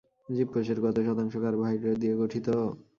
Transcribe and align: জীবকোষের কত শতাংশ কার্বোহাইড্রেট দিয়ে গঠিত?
জীবকোষের 0.29 0.77
কত 0.83 0.97
শতাংশ 1.07 1.33
কার্বোহাইড্রেট 1.43 1.97
দিয়ে 2.01 2.15
গঠিত? 2.21 2.47